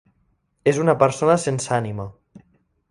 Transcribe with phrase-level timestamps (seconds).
[0.71, 2.11] És una persona sense ànima.